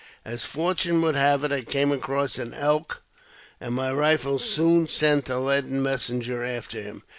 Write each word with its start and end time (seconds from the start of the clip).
As 0.25 0.43
Fortune 0.43 1.03
would 1.03 1.15
have 1.15 1.43
it, 1.43 1.51
I 1.51 1.61
came 1.61 1.91
across 1.91 2.39
an 2.39 2.55
elk, 2.55 3.03
and 3.59 3.75
my 3.75 3.93
rifle 3.93 4.39
soon 4.39 4.87
sent 4.87 5.29
a 5.29 5.37
leaden 5.37 5.83
messenger 5.83 6.43
after 6.43 6.81
him. 6.81 7.03